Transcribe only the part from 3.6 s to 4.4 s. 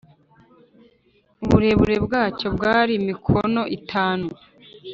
itanu